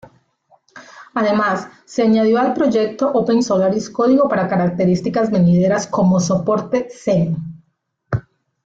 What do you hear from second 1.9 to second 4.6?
añadió al proyecto OpenSolaris código para